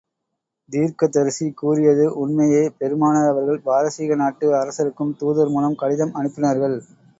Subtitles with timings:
[0.69, 6.77] தீர்க்கதரிசி கூறியது உண்மையே பெருமானார் அவர்கள் பாரசீக நாட்டு அரசருக்கும், தூதர் மூலம் கடிதம் அனுப்பினார்கள்.